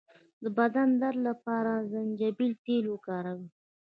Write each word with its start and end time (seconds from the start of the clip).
د 0.43 0.45
بدن 0.57 0.89
درد 1.01 1.19
لپاره 1.29 1.71
د 1.79 1.83
زنجبیل 1.91 2.53
تېل 2.65 2.85
وکاروئ 2.89 3.45